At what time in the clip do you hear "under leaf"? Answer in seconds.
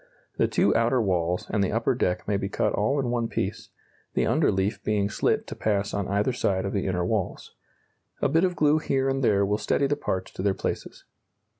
4.25-4.83